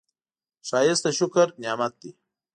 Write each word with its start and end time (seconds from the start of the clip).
ښایست 0.67 1.03
د 1.05 1.07
شکر 1.17 1.47
نعمت 1.61 1.93
دی 2.01 2.11